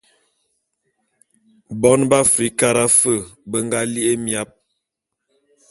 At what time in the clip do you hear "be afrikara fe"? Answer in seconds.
2.09-3.13